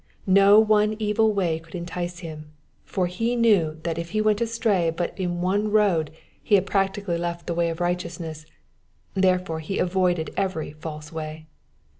[0.25, 2.53] No one evil way could entice him,
[2.85, 6.09] for he knew that if he went astray but in one road
[6.41, 8.47] he had practically left the way of righteousness,
[9.13, 11.45] therefore he avoided every false way.